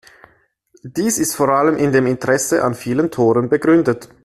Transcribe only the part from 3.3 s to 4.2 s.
begründet.